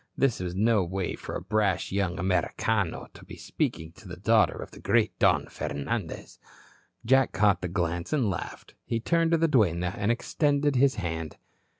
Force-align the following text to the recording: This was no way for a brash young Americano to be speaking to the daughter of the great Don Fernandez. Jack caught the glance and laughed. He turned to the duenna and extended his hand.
This 0.17 0.39
was 0.39 0.55
no 0.55 0.83
way 0.83 1.13
for 1.13 1.35
a 1.35 1.41
brash 1.41 1.91
young 1.91 2.17
Americano 2.17 3.05
to 3.13 3.23
be 3.23 3.35
speaking 3.35 3.91
to 3.97 4.07
the 4.07 4.17
daughter 4.17 4.55
of 4.55 4.71
the 4.71 4.79
great 4.79 5.19
Don 5.19 5.45
Fernandez. 5.45 6.39
Jack 7.05 7.33
caught 7.33 7.61
the 7.61 7.67
glance 7.67 8.11
and 8.11 8.27
laughed. 8.27 8.73
He 8.83 8.99
turned 8.99 9.29
to 9.29 9.37
the 9.37 9.47
duenna 9.47 9.93
and 9.95 10.11
extended 10.11 10.75
his 10.75 10.95
hand. 10.95 11.37